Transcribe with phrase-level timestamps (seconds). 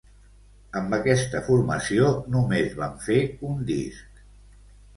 [0.79, 3.21] Amb aquesta formació només van fer
[3.53, 4.27] un disc.